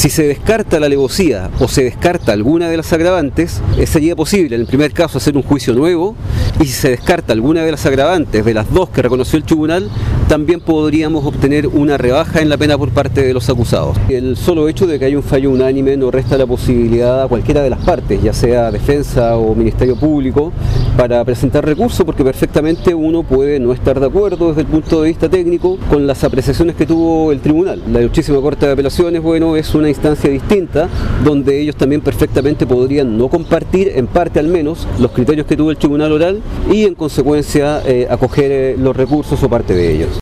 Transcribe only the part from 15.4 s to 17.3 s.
unánime no resta la posibilidad a